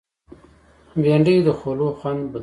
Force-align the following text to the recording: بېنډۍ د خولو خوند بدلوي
بېنډۍ 1.01 1.37
د 1.47 1.49
خولو 1.59 1.87
خوند 1.97 2.21
بدلوي 2.31 2.39